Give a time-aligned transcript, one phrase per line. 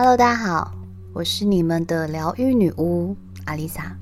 [0.00, 0.72] Hello，大家好，
[1.12, 3.16] 我是你们的疗愈女巫
[3.46, 3.96] 阿丽萨。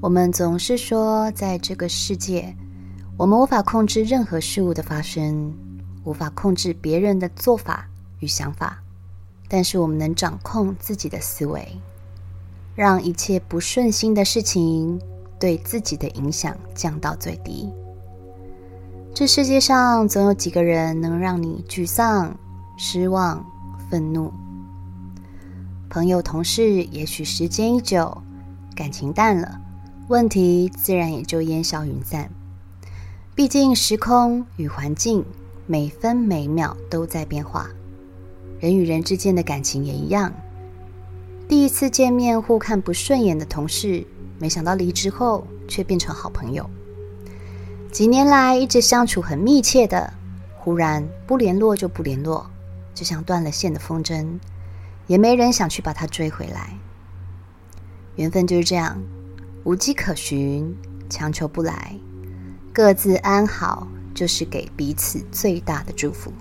[0.00, 2.56] 我们总是说，在这个世界，
[3.18, 5.52] 我们无法控制任何事物的发生，
[6.04, 7.86] 无法控制别人的做法
[8.20, 8.82] 与想法，
[9.46, 11.68] 但是我们能掌控自己的思维，
[12.74, 14.98] 让一切不顺心的事情
[15.38, 17.70] 对自己的影响降到最低。
[19.12, 22.34] 这世界上总有几个人能让你沮丧、
[22.78, 23.44] 失望、
[23.90, 24.32] 愤怒。
[25.92, 28.22] 朋友、同事，也许时间一久，
[28.74, 29.60] 感情淡了，
[30.08, 32.30] 问题自然也就烟消云散。
[33.34, 35.22] 毕竟时空与环境
[35.66, 37.68] 每分每秒都在变化，
[38.58, 40.32] 人与人之间的感情也一样。
[41.46, 44.06] 第一次见面互看不顺眼的同事，
[44.38, 46.70] 没想到离职后却变成好朋友。
[47.90, 50.10] 几年来一直相处很密切的，
[50.56, 52.46] 忽然不联络就不联络，
[52.94, 54.26] 就像断了线的风筝。
[55.06, 56.78] 也没人想去把它追回来。
[58.16, 59.00] 缘分就是这样，
[59.64, 60.76] 无迹可寻，
[61.08, 61.94] 强求不来，
[62.72, 66.32] 各自安好就是给彼此最大的祝福。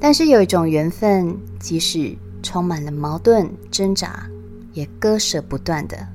[0.00, 4.28] 但是有一种缘分，即使充满了矛盾挣扎，
[4.72, 6.06] 也割舍不断的，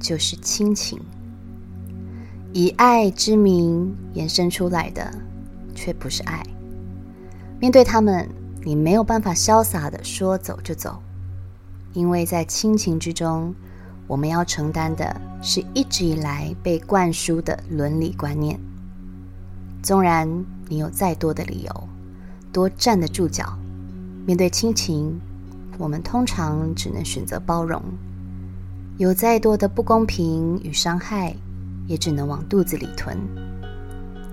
[0.00, 0.98] 就是亲情。
[2.52, 5.10] 以爱之名延伸出来的，
[5.74, 6.42] 却不是爱。
[7.60, 8.28] 面对他们。
[8.64, 11.00] 你没有办法潇洒的说走就走，
[11.92, 13.54] 因为在亲情之中，
[14.06, 18.58] 我们要承担的是一直以来被灌输的伦理观念。
[19.82, 20.28] 纵然
[20.68, 21.88] 你有再多的理由，
[22.52, 23.56] 多站得住脚，
[24.26, 25.18] 面对亲情，
[25.78, 27.80] 我们通常只能选择包容。
[28.98, 31.32] 有再多的不公平与伤害，
[31.86, 33.16] 也只能往肚子里吞，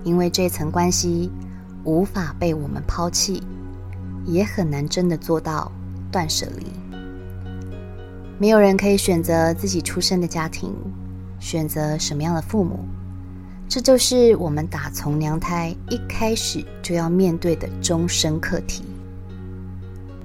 [0.03, 1.29] 因为这层关系
[1.83, 3.43] 无法被我们抛弃。
[4.25, 5.71] 也很难真的做到
[6.11, 6.65] 断舍离。
[8.37, 10.73] 没有人可以选择自己出生的家庭，
[11.39, 12.79] 选择什么样的父母，
[13.69, 18.83] 这就是我们打从娘胎一开始就要面对的终身课题。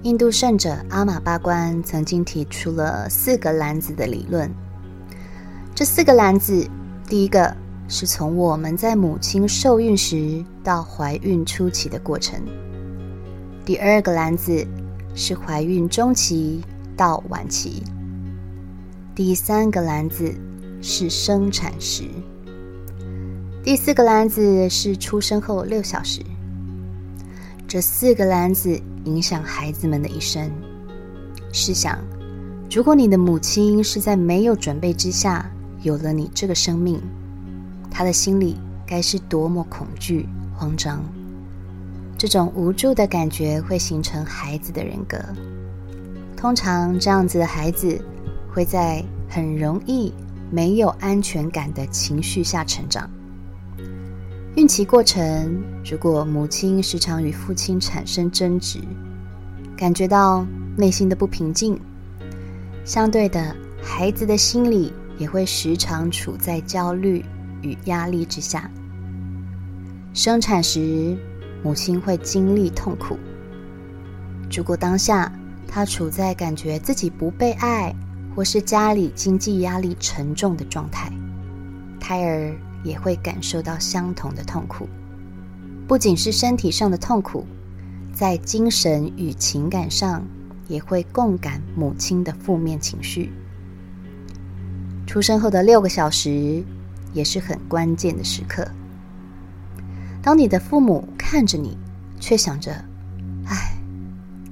[0.02, 4.50] 印度圣者阿玛巴关曾经提出了四个篮子的理论。
[5.74, 6.68] 这四个篮子，
[7.06, 7.54] 第一个
[7.86, 12.40] 是从我们在母亲受孕时到怀孕初期的过程。
[13.70, 14.66] 第二个篮子
[15.14, 16.60] 是怀孕中期
[16.96, 17.84] 到晚期，
[19.14, 20.34] 第三个篮子
[20.82, 22.02] 是生产时，
[23.62, 26.20] 第四个篮子是出生后六小时。
[27.68, 30.50] 这四个篮子影响孩子们的一生。
[31.52, 31.96] 试想，
[32.72, 35.48] 如果你的母亲是在没有准备之下
[35.82, 37.00] 有了你这个生命，
[37.88, 41.00] 她的心里该是多么恐惧、慌张。
[42.20, 45.18] 这种无助的感觉会形成孩子的人格。
[46.36, 47.98] 通常这样子的孩子
[48.52, 50.12] 会在很容易
[50.50, 53.08] 没有安全感的情绪下成长。
[54.54, 58.80] 孕期过程，如果母亲时常与父亲产生争执，
[59.74, 61.80] 感觉到内心的不平静，
[62.84, 67.24] 相对的，孩子的心里也会时常处在焦虑
[67.62, 68.70] 与压力之下。
[70.12, 71.16] 生产时。
[71.62, 73.18] 母亲会经历痛苦。
[74.50, 75.32] 如果当下
[75.68, 77.94] 她处在感觉自己不被爱，
[78.34, 81.12] 或是家里经济压力沉重的状态，
[82.00, 84.88] 胎儿也会感受到相同的痛苦。
[85.86, 87.44] 不仅是身体上的痛苦，
[88.14, 90.22] 在精神与情感上
[90.68, 93.32] 也会共感母亲的负面情绪。
[95.06, 96.62] 出生后的六个小时
[97.12, 98.64] 也是很关键的时刻。
[100.22, 101.78] 当你的父母看着你，
[102.20, 102.72] 却想着
[103.48, 103.74] ：“哎，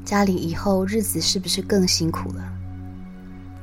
[0.02, 2.42] 家里以后日子是不是更辛苦了？”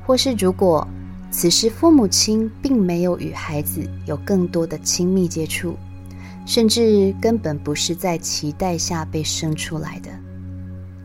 [0.06, 0.86] 或是如果
[1.32, 5.76] 此时父母亲并没有与孩子有更多的亲密接触，
[6.46, 10.08] 甚至根本不是在期待下被生出来的，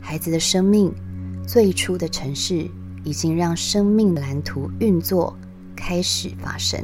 [0.00, 0.94] 孩子的生命
[1.44, 2.70] 最初的城市
[3.02, 5.36] 已经让生命蓝图运作
[5.74, 6.78] 开始发生。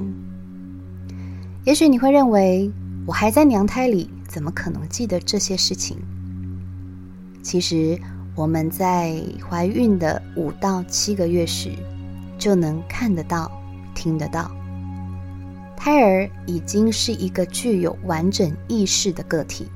[1.65, 2.69] 也许你会认为。
[3.09, 5.97] 我还在娘胎里，怎么可能记得这些事情？
[7.43, 7.99] 其实
[8.35, 9.19] 我们在
[9.49, 11.71] 怀孕的五到七个月时，
[12.39, 13.51] 就能看得到、
[13.95, 14.51] 听得到。
[15.75, 19.67] 胎儿已经是一个具有完整意识的个体，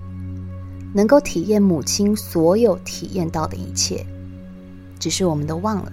[0.92, 4.04] 能够体验母亲所有体验到的一切，
[4.98, 5.90] 只是我们都忘了。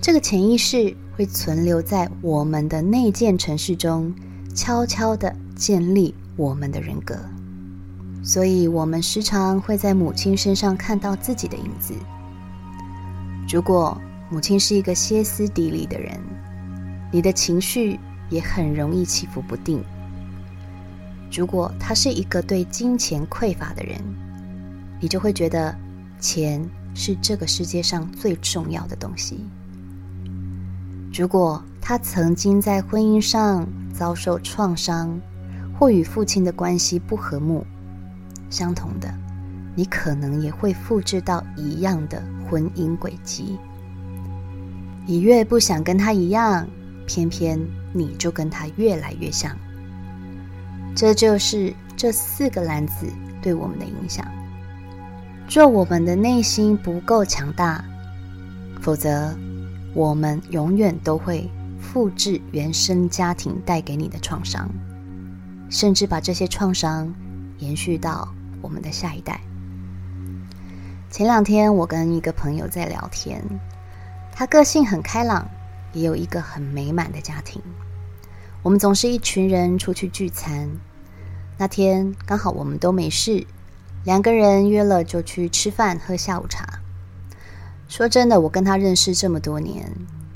[0.00, 4.14] 这个潜意识会存留在我们的内建城市中，
[4.54, 5.36] 悄悄的。
[5.60, 7.14] 建立我们的人格，
[8.24, 11.92] 所以我们时常会在母亲身上看到自己的影子，
[13.46, 16.18] 如果母亲是一个歇斯底里的人，
[17.12, 19.84] 你的情绪也很容易起伏不定。
[21.30, 24.00] 如果他是一个对金钱匮乏的人，
[24.98, 25.76] 你就会觉得
[26.18, 29.44] 钱是这个世界上最重要的东西。
[31.12, 35.20] 如果他曾经在婚姻上遭受创伤，
[35.80, 37.64] 或与父亲的关系不和睦，
[38.50, 39.10] 相同的，
[39.74, 43.58] 你可能也会复制到一样的婚姻轨迹。
[45.06, 46.68] 你越不想跟他一样，
[47.06, 47.58] 偏偏
[47.94, 49.56] 你就跟他越来越像。
[50.94, 53.06] 这就是这四个篮子
[53.40, 54.22] 对我们的影响。
[55.48, 57.82] 若我们的内心不够强大，
[58.82, 59.34] 否则
[59.94, 61.48] 我们永远都会
[61.80, 64.68] 复制原生家庭带给你的创伤，
[65.70, 67.14] 甚至把这些创伤
[67.58, 68.28] 延续到
[68.60, 69.40] 我们的下一代。
[71.08, 73.42] 前两天我跟一个朋友在聊天，
[74.32, 75.48] 他个性很开朗，
[75.92, 77.62] 也有一个很美满的家庭。
[78.62, 80.68] 我们总是一群人出去聚餐，
[81.56, 83.46] 那天刚好我们都没事，
[84.04, 86.80] 两个人约了就去吃饭喝下午茶。
[87.88, 89.90] 说真的，我跟他认识这么多年，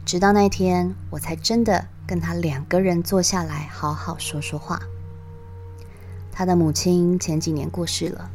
[0.04, 4.80] 直到那天我才真的跟他两个人坐下来好好说说话。
[6.34, 8.28] 他的母亲前几年过世了，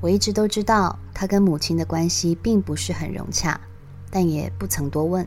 [0.00, 3.58] 我一直都知道他跟母亲的关系并不是很融洽，
[4.10, 5.26] 但也不曾多问。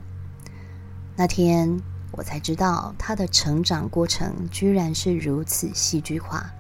[1.18, 1.82] 那天。
[2.14, 6.52] 我才知道他的成长过程居然是如此戏剧化。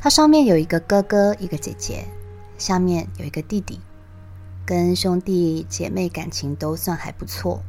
[0.00, 2.08] 他上面有一个哥哥，一个姐姐，
[2.58, 3.78] 下面有一个弟弟，
[4.64, 7.62] 跟兄弟姐妹感情都算还不错，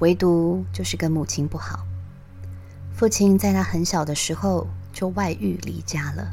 [0.00, 1.86] 唯独就是跟母亲不好。
[2.92, 4.66] 父亲在他很小的时候
[5.00, 6.30] 就外遇离家了。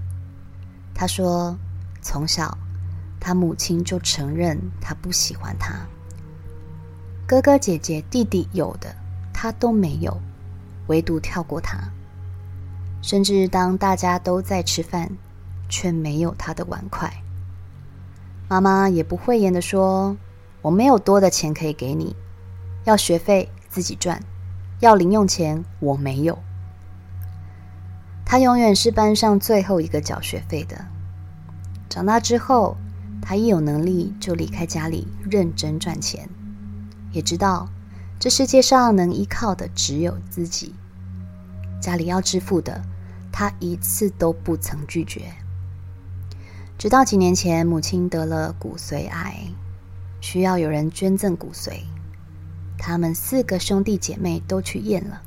[0.94, 1.58] 他说，
[2.02, 2.58] 从小
[3.18, 5.74] 他母亲就承认他不喜欢他。
[7.26, 8.94] 哥哥姐姐弟弟有的。
[9.40, 10.20] 他都没有，
[10.88, 11.78] 唯独跳过他。
[13.04, 15.12] 甚至当大家都在吃饭，
[15.70, 17.14] 却没有他的碗筷。
[18.50, 20.18] 妈妈也不讳言的说
[20.64, 22.16] ：“我没有多的钱可以给你，
[22.86, 24.20] 要学费自己赚，
[24.80, 26.40] 要零用钱我没有。”
[28.30, 30.86] 他永远是班上最后一个缴学费的。
[31.88, 32.76] 长大之后，
[33.22, 36.28] 他一有能力就离开家里认真赚钱，
[37.14, 37.70] 也知道。
[38.20, 40.76] 这世界上能依靠的只有自己，
[41.80, 42.82] 家里要支付的，
[43.32, 45.22] 他一次都不曾拒绝。
[46.78, 49.38] 直到几年前，母亲得了骨髓癌，
[50.20, 51.84] 需要有人捐赠骨髓，
[52.78, 55.22] 他们四个兄弟姐妹都去验了，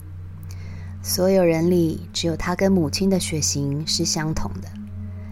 [1.03, 4.69] 所有人里只有他跟母亲的血型是相同的，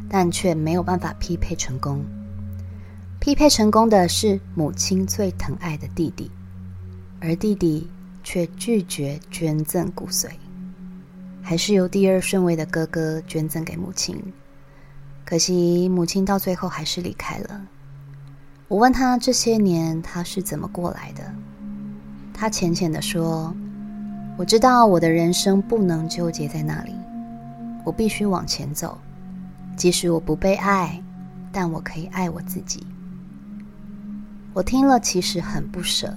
[0.08, 2.04] 但却没有办法匹配成功。
[3.20, 6.30] 匹配成功的是母亲最疼爱的弟弟。
[7.20, 7.88] 而弟弟
[8.22, 10.28] 却拒绝捐赠骨髓，
[11.42, 14.16] 还是由第二顺位的哥哥捐赠给母亲。
[15.24, 17.60] 可惜母亲到最后还是离开了。
[18.68, 21.34] 我问他这些年他是怎么过来的，
[22.32, 23.52] 他浅浅的说
[24.38, 26.94] ：“我知道我的人生不能纠结在那里，
[27.84, 28.96] 我必须往前走。
[29.76, 31.02] 即使我不被爱，
[31.52, 32.86] 但我可以爱我自己。”
[34.54, 36.16] 我听了其实很不舍。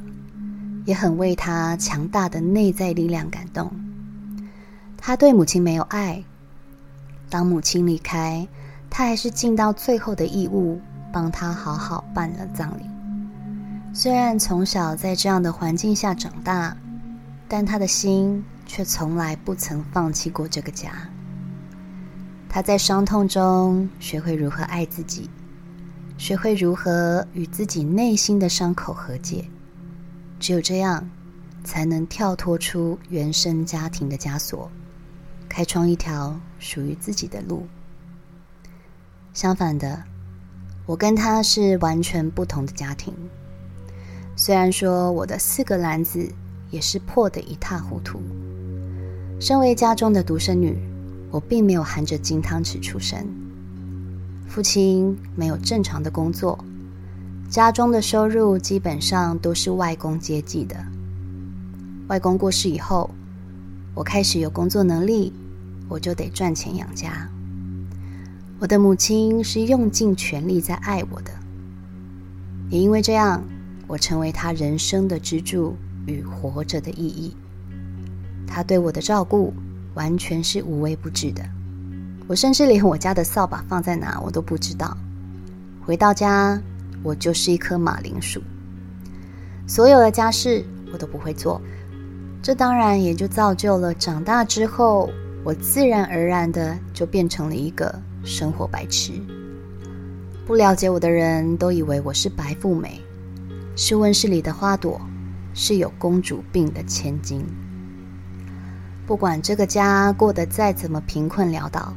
[0.84, 3.72] 也很为他强大的内在力量感动。
[4.98, 6.24] 他对母亲没有爱，
[7.30, 8.48] 当母亲离开，
[8.90, 10.82] 他还是尽到最后的义务，
[11.14, 12.86] 帮他好好办了葬礼。
[13.94, 16.76] 虽然从小在这样的环境下长大，
[17.54, 20.94] 但他的心却从来不曾放弃过这个家。
[22.48, 25.30] 他在伤痛中学会如何爱自己，
[26.18, 29.44] 学会如何与自己内心的伤口和解。
[30.40, 31.06] 只有这样，
[31.62, 34.72] 才能跳脱出原生家庭的枷锁，
[35.50, 37.68] 开创一条属于自己的路。
[39.34, 40.02] 相反的，
[40.86, 43.14] 我跟他是完全不同的家庭。
[44.38, 46.34] 虽然说我的四个篮子
[46.72, 48.20] 也是破得一塌糊涂。
[49.40, 50.78] 身为家中的独生女，
[51.30, 53.24] 我并没有含着金汤匙出生。
[54.48, 56.58] 父亲没有正常的工作。
[57.50, 60.76] 家中的收入基本上都是外公接济的。
[62.08, 63.10] 外公过世以后，
[63.94, 65.34] 我开始有工作能力，
[65.90, 67.30] 我就得赚钱养家。
[68.60, 71.32] 我的母亲是用尽全力在爱我的，
[72.70, 73.44] 也因为这样，
[73.88, 77.36] 我成为她人生的支柱与活着的意义。
[78.48, 79.54] 他对我的照顾
[79.94, 81.44] 完全是无微不至的，
[82.28, 84.98] 我甚至连我家的扫把放在哪我都不知道。
[85.86, 86.62] 回到家。
[87.04, 88.40] 我就是一颗马铃薯，
[89.66, 91.60] 所有的家事我都不会做。
[92.44, 95.10] 这当然也就造就了长大之后，
[95.44, 99.14] 我自然而然的就变成了一个生活白痴。
[100.46, 103.02] 不了解我的人都以为我是白富美，
[103.76, 105.02] 是温室里的花朵，
[105.54, 107.46] 是有公主病的千金。
[109.06, 111.94] 不管这个家过得再怎么贫困潦倒，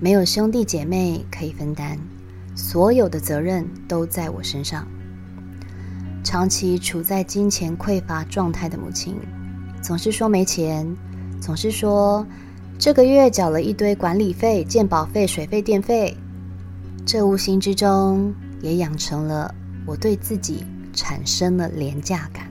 [0.00, 1.98] 没有兄弟姐妹可以分担，
[2.54, 4.86] 所有的责任都在我身上。
[6.22, 9.16] 长期处在金钱匮乏状态的母亲。
[9.82, 10.86] 总是说没钱，
[11.40, 12.26] 总是说
[12.78, 16.14] 这个月缴了一堆管理费、鉴保费、水费、电费，
[17.06, 19.54] 这无形之中也养成了
[19.86, 22.49] 我对自己产生了廉价感。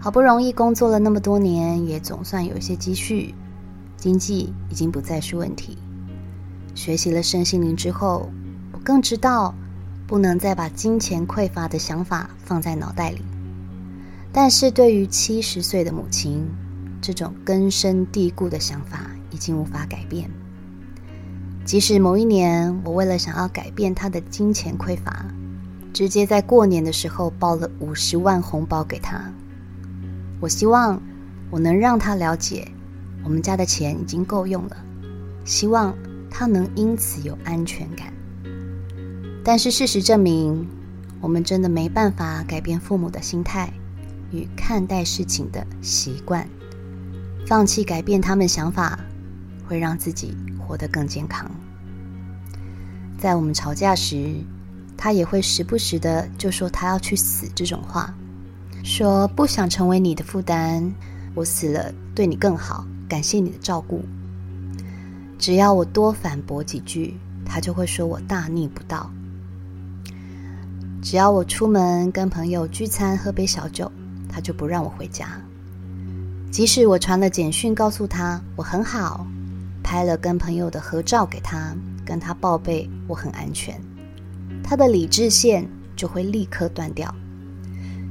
[0.00, 3.34] 好不容易工作了那么多年，也总算有些积蓄，
[3.96, 5.76] 经济已经不再是问题。
[6.74, 8.30] 学习了身心灵之后，
[8.72, 9.52] 我更知道
[10.06, 13.22] 不能再把金钱匮乏的想法放在脑袋里。
[14.32, 16.46] 但是对于七十岁的母亲，
[17.00, 20.30] 这种根深蒂固的想法已经无法改变。
[21.64, 25.26] 即使某一年，我为了想要改变她的金钱匮乏，
[25.92, 29.20] 直接在过年的时候包了五十万红包给她。
[30.40, 31.00] 我希望
[31.50, 32.66] 我能让他了解，
[33.24, 34.76] 我们家的钱已经够用了，
[35.44, 35.94] 希望
[36.30, 38.12] 他能因此有安全感。
[39.44, 40.68] 但是事实证明，
[41.20, 43.72] 我们真的没办法改变父母的心态。
[44.30, 46.46] 与看待事情的习惯，
[47.46, 49.00] 放弃改变他们想法，
[49.66, 51.50] 会让自己活得更健康。
[53.16, 54.34] 在我们吵架时，
[54.98, 58.14] 他也会时不时的就说他要去死这种话，
[58.82, 60.92] 说不想成为你的负担，
[61.34, 64.04] 我死了对你更好，感谢你的照顾。
[65.38, 69.10] 只要我多反驳几句，他就会说我大逆不道。
[71.00, 73.90] 只要我出门跟朋友聚餐喝杯小酒。
[74.30, 75.26] 他就不让我回家，
[76.52, 79.26] 即使我传了简讯告诉他我很好，
[79.82, 83.80] 拍了跟朋友的合照给他，跟他报备我很安全，
[84.62, 85.66] 他的理智线
[85.96, 87.12] 就会立刻断掉，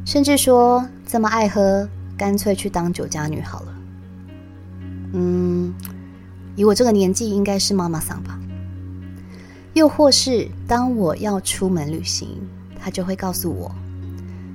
[0.08, 1.86] 甚至说这么爱喝，
[2.18, 3.74] 干脆去当酒家女好了。
[5.12, 5.74] 嗯，
[6.56, 8.40] 以我这个年纪，应该是妈妈桑吧。
[9.74, 12.30] 又或是当我要出门旅行，
[12.80, 13.70] 他就会告诉我。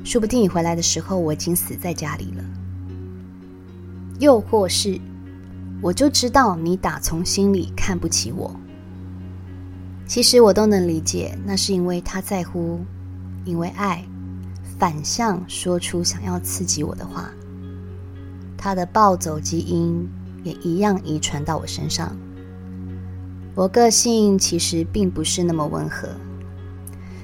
[0.04, 2.42] 说不定你回来的时候，我已经死在家里了。
[4.21, 4.99] 又或是，
[5.82, 8.50] 我就知道你打从心里看不起我。
[10.06, 12.80] 其实我都能理解，那是因为他在乎，
[13.44, 14.02] 因为爱，
[14.82, 17.30] 反向说出想要刺激我的话。
[18.58, 20.04] 他的暴走基因
[20.42, 22.16] 也一样遗传到我身上。
[23.54, 26.08] 我个性其实并不是那么温和，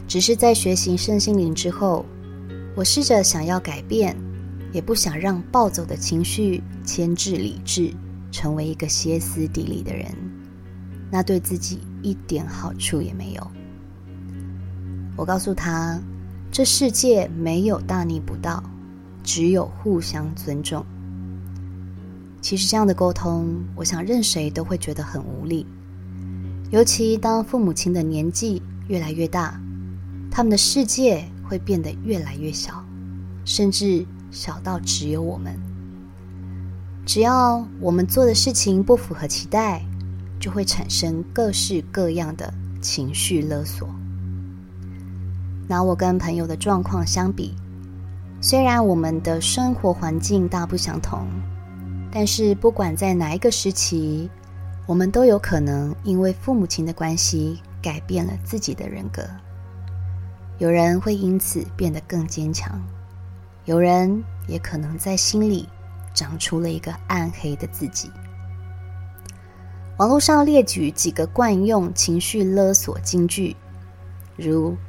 [0.07, 2.07] 只是在学习圣心灵之后。
[2.77, 4.17] 我试着想要改变，
[4.73, 7.93] 也不想让暴走的情绪牵制理智，
[8.31, 10.07] 成为一个歇斯底里的人，
[11.11, 13.51] 那对自己一点好处也没有。
[15.17, 16.01] 我告诉他，
[16.51, 18.63] 这世界没有大逆不道，
[19.23, 20.85] 只有互相尊重。
[22.41, 25.67] 其实这样的沟通，我想任谁都会觉得很无力，
[26.71, 29.61] 尤其当父母亲的年纪越来越大，
[30.31, 31.25] 他们的世界。
[31.49, 32.85] 会变得越来越小，
[33.47, 35.59] 甚至小到只有我们。
[37.07, 39.83] 只要我们做的事情不符合期待，
[40.39, 42.53] 就会产生各式各样的
[42.83, 43.89] 情绪勒索。
[45.69, 47.55] 拿我跟朋友的状况相比，
[48.41, 51.29] 虽然我们的生活环境大不相同，
[52.11, 54.31] 但是不管在哪一个时期，
[54.87, 59.23] 我们都有可能因为父母亲的关系改变了自己的人格。
[60.57, 62.83] 有人会因此变得更坚强，
[63.67, 65.69] 有人也可能在心里
[66.15, 68.11] 长出了一个暗黑的自己。
[69.99, 73.55] 网络上列举几个惯用情绪勒索金句，
[74.37, 74.75] 如“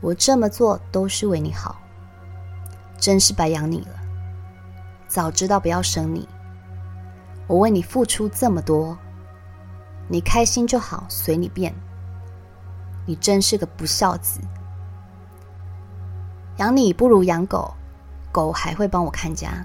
[0.00, 1.76] 我这么做都是为你好
[2.98, 3.94] ”，“真是白养你了
[5.08, 6.28] ”，“早知道不要生你
[7.48, 8.96] ”，“我为你付出这么多，
[10.08, 11.74] 你开心就好，随你便
[13.06, 14.40] ”，“你真是个不孝子”。
[16.58, 17.74] 养你不如养狗，
[18.32, 19.64] 狗还会帮我看家。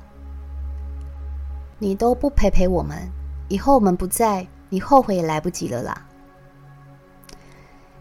[1.79, 3.09] 你都不陪陪我们，
[3.47, 6.05] 以后我们不在，你后悔也来不及了啦。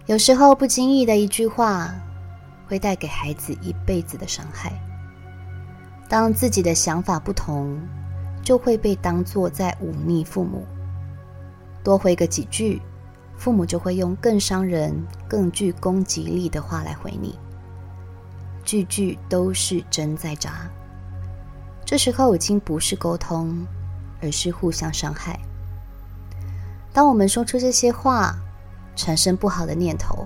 [0.07, 1.95] 有时候不经意的一句话，
[2.71, 4.73] 会带给孩子一辈子的伤害。
[6.09, 7.77] 当自己的想法不同，
[8.45, 10.65] 就会被当作在忤逆父母。
[11.83, 12.81] 多回个几句，
[13.37, 14.95] 父母就会用更伤人、
[15.27, 17.37] 更具攻击力的话来回你。
[18.65, 20.71] 句句都是针在扎。
[21.85, 23.67] 这时候已经不是沟通，
[24.23, 25.41] 而是互相伤害。
[26.93, 28.33] 当我们说出这些话，
[28.95, 30.25] 产生不好的念头，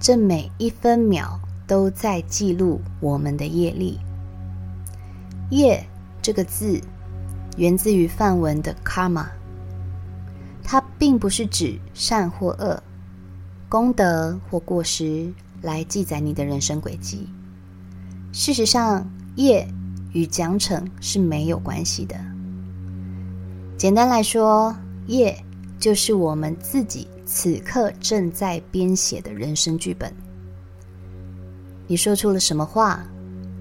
[0.00, 3.98] 这每一分秒都在记录我们的业力。
[5.50, 5.84] 业
[6.22, 6.80] 这个字
[7.58, 9.26] 源自于梵文的 karma，
[10.64, 12.82] 它并不是指善或恶、
[13.68, 15.30] 功德或过失
[15.60, 17.28] 来记载你的人生轨迹。
[18.32, 19.68] 事实上，业
[20.14, 22.16] 与奖惩是没有关系的。
[23.76, 24.74] 简单来说，
[25.08, 25.36] 业
[25.78, 30.12] 就是我们自己此刻正在编写的人生剧本。
[31.86, 33.06] 你说出了什么话，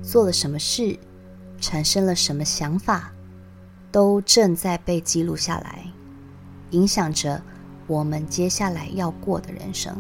[0.01, 0.97] 做了什么事。
[1.61, 3.11] 产生了什么想法，
[3.91, 5.85] 都正在被记录下来，
[6.71, 7.43] 影响着
[7.85, 9.93] 我们接下来要过的人生。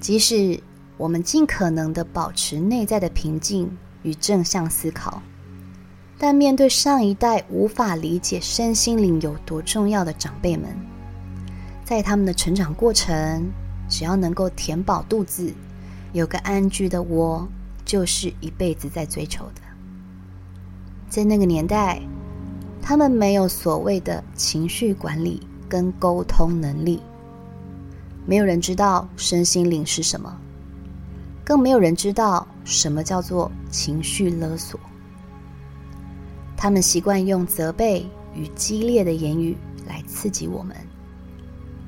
[0.00, 0.58] 即使
[0.96, 3.70] 我们尽可能的保持内在的平静
[4.02, 5.20] 与正向思考，
[6.16, 10.74] 但面对上一代无法理解身心灵有多重要的长辈们，
[11.88, 13.50] 在他们的成长过程，
[13.88, 15.50] 只要能够填饱肚子，
[16.12, 17.48] 有个安居的窝。
[17.86, 19.62] 就是一辈子在追求的。
[21.08, 22.02] 在那个年代，
[22.82, 25.40] 他们没有所谓的情绪管理
[25.70, 27.00] 跟沟通能力，
[28.26, 30.38] 没有人知道身心灵是什么，
[31.42, 34.78] 更没有人知道什么叫做情绪勒索。
[36.58, 40.76] 他们习惯用责备与激烈的言语来刺激我们，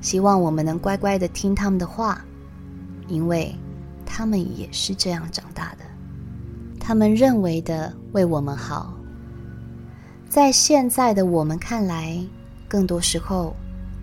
[0.01, 2.25] 希望我们能乖乖的听他们的话，
[3.07, 3.55] 因为
[4.07, 5.85] 他们也是这样长大的。
[6.79, 8.95] 他们认为的为我们好，
[10.29, 12.19] 在现在的我们看来，
[12.67, 13.55] 更多时候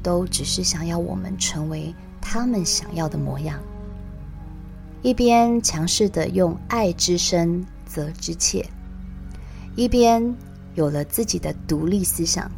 [0.04, 3.60] 都只是想要我们成为他们想要的模样。
[5.02, 8.66] 一边强势的用爱之深责之切，
[9.76, 10.36] 一边
[10.76, 12.50] 有了自己的独立思想，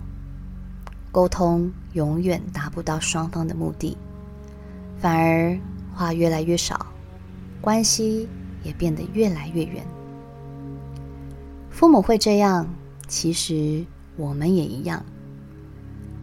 [1.12, 3.98] 沟通永远达不到双方的目的，
[5.02, 5.60] 反而
[5.94, 6.86] 话越来越少，
[7.60, 8.26] 关系
[8.64, 9.86] 也变得越来越远。
[11.70, 12.66] 父母会这样，
[13.10, 13.86] 其实
[14.16, 15.04] 我们也一样。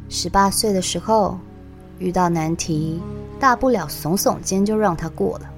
[0.08, 1.38] 十八岁的时候
[1.98, 3.02] 遇到难题，
[3.38, 5.50] 大不了耸耸肩就让他过了。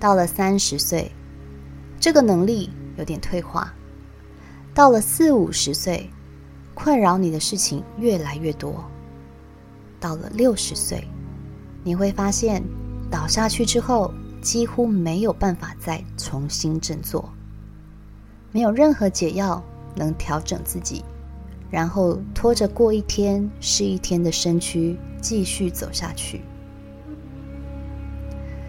[0.00, 1.12] 到了三十岁，
[2.00, 3.72] 这个能力有点退化。
[4.74, 6.10] 到了四五十岁，
[6.74, 8.84] 困扰你的事情越来越多。
[10.04, 11.02] 到了六十岁，
[11.82, 12.62] 你会发现
[13.10, 14.12] 倒下去之后，
[14.42, 17.26] 几乎没有办法再重新振作。
[18.52, 19.64] 没有任何解药
[19.96, 21.02] 能调整自己，
[21.70, 26.42] 然后拖着过一天是一天的身躯继续走下去。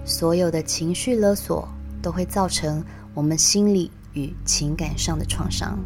[0.05, 1.67] 所有的情绪勒索
[2.01, 2.81] 都会造成
[3.13, 5.77] 我们心理与情感上的创伤，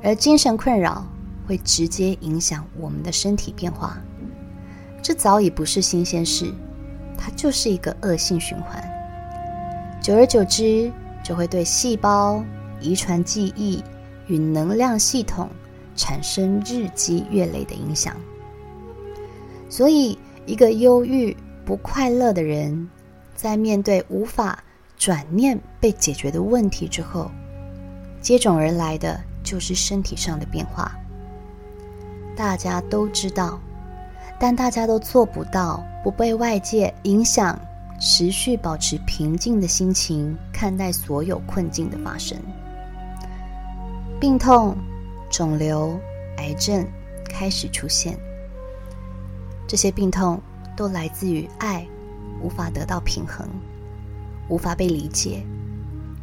[0.00, 1.04] 而精神困扰
[1.44, 3.98] 会直接影响我们的身体变化。
[5.04, 6.50] 这早已不是新鲜事，
[7.18, 8.82] 它就是一个恶性循环。
[10.00, 10.90] 久而久之，
[11.22, 12.42] 就会对细胞。
[12.80, 13.82] 遗传记忆
[14.28, 15.48] 与能量系统
[15.94, 18.16] 产生日积月累的影响，
[19.68, 21.36] 所以一个忧郁
[21.66, 22.88] 不快乐的人，
[23.34, 24.62] 在面对无法
[24.98, 27.30] 转念被解决的问题之后，
[28.22, 30.94] 接踵而来的就是身体上的变化。
[32.34, 33.58] 大家都知道，
[34.38, 37.58] 但大家都做不到不被外界影响，
[38.00, 42.36] 持续保持平静的心情看待所有困境的发生。
[44.20, 44.76] 病痛、
[45.30, 45.98] 肿瘤、
[46.38, 46.86] 癌症
[47.28, 48.18] 开始出现，
[49.66, 50.40] 这些病痛
[50.76, 51.86] 都来自于爱
[52.40, 53.48] 无法得到平衡，
[54.48, 55.42] 无法被理解，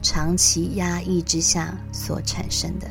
[0.02, 2.88] 长期压抑之下所产生的。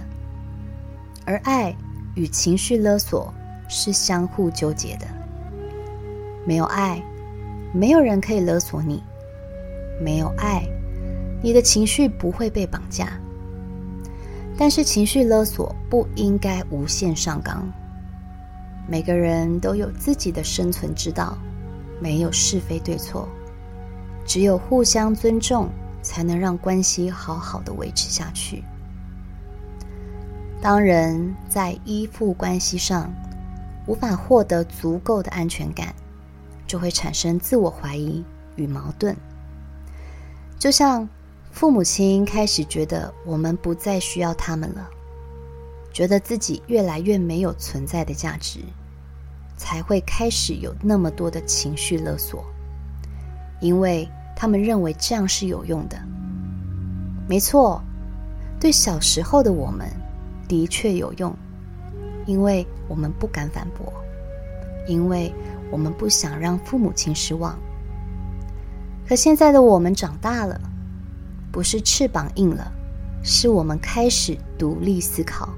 [1.24, 1.74] 而爱
[2.14, 3.32] 与情绪勒索
[3.70, 5.06] 是相互纠结的，
[6.44, 7.00] 没有爱，
[7.72, 8.98] 没有人可以勒索你；
[10.02, 10.66] 没有爱，
[11.40, 13.12] 你的情绪不会被绑架。
[14.58, 17.66] 但是情绪勒索不应该无限上纲。
[18.88, 21.38] 每个人都有自己的生存之道，
[22.00, 23.28] 没有是非对错，
[24.26, 25.68] 只有互相尊重，
[26.02, 28.64] 才能让关系好好的维持下去。
[30.60, 33.10] 当人在依附关系上
[33.90, 35.92] 无法获得足够的安全感，
[36.64, 38.24] 就会产生自我怀疑
[38.54, 39.16] 与矛盾，
[40.60, 41.08] 就像。
[41.52, 44.88] 父母亲开始觉得我们不再需要他们了，
[45.92, 48.60] 觉得自己越来越没有存在的价值，
[49.56, 52.44] 才会开始有那么多的情绪勒索，
[53.60, 56.00] 因为他们认为这样是有用的。
[57.28, 57.82] 没错，
[58.60, 59.88] 对小时候的我们
[60.46, 61.36] 的确有用，
[62.26, 63.92] 因为我们不敢反驳，
[64.86, 65.32] 因为
[65.70, 67.58] 我们不想让父母亲失望。
[69.06, 70.60] 可现在的我们长大了，
[71.50, 72.70] 不是翅膀硬了，
[73.22, 75.48] 是我们开始独立思考，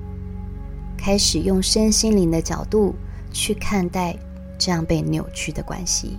[0.97, 2.95] 开始用身心灵的角度
[3.31, 4.17] 去看待
[4.59, 6.19] 这样被扭曲的关系。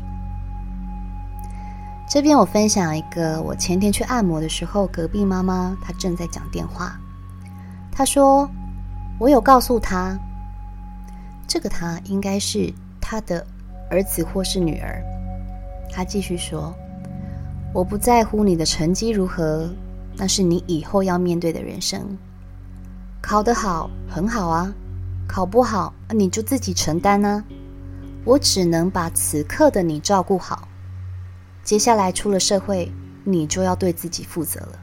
[2.08, 7.00] 这边我分享一个，我前天去按摩的时候，隔壁妈妈她正在讲电话。
[7.92, 8.48] 她说
[9.18, 10.20] ：“我有告诉她，
[11.54, 13.46] 这个他应该是他的
[13.92, 15.04] 儿子或是女儿。”
[15.94, 16.74] 他继续说
[17.72, 19.70] ：“我不在乎你的成绩如何，
[20.18, 22.18] 那是你以后要面对的人生。
[23.22, 24.74] 考得好很好啊，
[25.28, 27.44] 考不好你就自己承担啊。
[28.26, 30.68] 我只能把此刻的你照顾好。”
[31.64, 32.92] 接下来出了社会，
[33.24, 34.80] 你就要对自己负责了。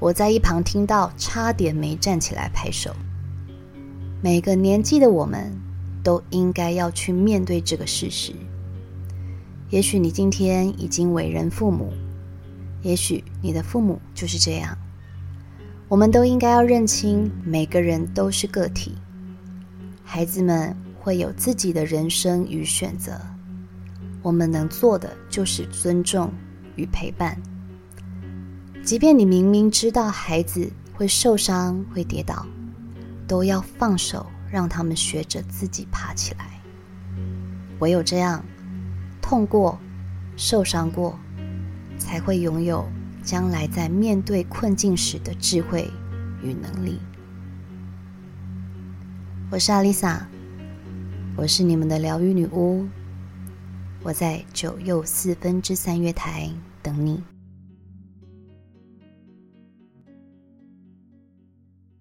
[0.00, 2.96] 我在一旁听到，差点没站起来拍手。
[4.20, 5.52] 每个年纪的我们，
[6.02, 8.32] 都应该要去面对这个事实。
[9.70, 11.92] 也许你今天已经为人父母，
[12.82, 14.76] 也许你的父母就是这样。
[15.86, 18.96] 我们都应该要认清，每个人都是个体，
[20.02, 23.20] 孩子们会有自己的人生与选择。
[24.20, 26.32] 我们能做的就是尊重
[26.74, 27.40] 与陪伴，
[28.82, 32.44] 即便你明明知道孩子会受伤、会跌倒，
[33.28, 36.60] 都要放手，让他们学着自己爬起来。
[37.78, 38.42] 唯有这样，
[39.22, 39.78] 痛过、
[40.36, 41.16] 受伤过，
[41.98, 42.88] 才会拥有
[43.22, 45.88] 将来在面对困境时的智慧
[46.42, 46.98] 与能力。
[49.50, 50.26] 我是阿丽萨，
[51.36, 52.88] 我是你们的疗愈女巫。
[54.02, 56.50] 我在九又四分之三月台
[56.82, 57.22] 等你。